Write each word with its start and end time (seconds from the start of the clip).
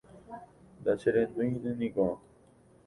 ndacherendúinteniko 0.81 2.07